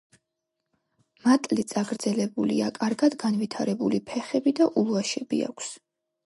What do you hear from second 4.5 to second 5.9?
და ულვაშები აქვს.